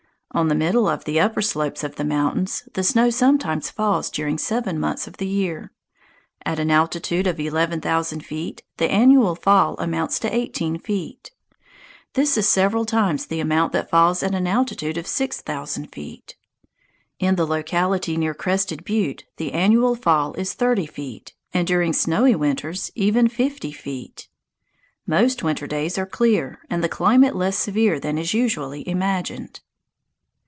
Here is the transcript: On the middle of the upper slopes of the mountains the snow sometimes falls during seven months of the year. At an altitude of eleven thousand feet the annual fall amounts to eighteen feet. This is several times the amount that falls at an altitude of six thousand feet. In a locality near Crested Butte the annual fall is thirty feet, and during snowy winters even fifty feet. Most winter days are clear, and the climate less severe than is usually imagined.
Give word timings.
On 0.33 0.47
the 0.47 0.55
middle 0.55 0.87
of 0.87 1.03
the 1.03 1.19
upper 1.19 1.41
slopes 1.41 1.83
of 1.83 1.97
the 1.97 2.05
mountains 2.05 2.63
the 2.73 2.83
snow 2.85 3.09
sometimes 3.09 3.69
falls 3.69 4.09
during 4.09 4.37
seven 4.37 4.79
months 4.79 5.05
of 5.05 5.17
the 5.17 5.27
year. 5.27 5.73
At 6.45 6.57
an 6.57 6.71
altitude 6.71 7.27
of 7.27 7.37
eleven 7.37 7.81
thousand 7.81 8.23
feet 8.25 8.63
the 8.77 8.89
annual 8.89 9.35
fall 9.35 9.75
amounts 9.77 10.19
to 10.19 10.33
eighteen 10.33 10.79
feet. 10.79 11.31
This 12.13 12.37
is 12.37 12.47
several 12.47 12.85
times 12.85 13.25
the 13.25 13.41
amount 13.41 13.73
that 13.73 13.89
falls 13.89 14.23
at 14.23 14.33
an 14.33 14.47
altitude 14.47 14.97
of 14.97 15.05
six 15.05 15.41
thousand 15.41 15.87
feet. 15.87 16.37
In 17.19 17.37
a 17.37 17.43
locality 17.43 18.15
near 18.15 18.33
Crested 18.33 18.85
Butte 18.85 19.25
the 19.35 19.51
annual 19.51 19.95
fall 19.95 20.33
is 20.35 20.53
thirty 20.53 20.85
feet, 20.85 21.33
and 21.53 21.67
during 21.67 21.91
snowy 21.91 22.35
winters 22.35 22.89
even 22.95 23.27
fifty 23.27 23.73
feet. 23.73 24.29
Most 25.05 25.43
winter 25.43 25.67
days 25.67 25.97
are 25.97 26.05
clear, 26.05 26.59
and 26.69 26.81
the 26.81 26.87
climate 26.87 27.35
less 27.35 27.57
severe 27.57 27.99
than 27.99 28.17
is 28.17 28.33
usually 28.33 28.87
imagined. 28.87 29.59